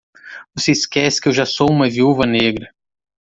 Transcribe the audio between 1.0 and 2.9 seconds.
que eu já sou uma viúva negra.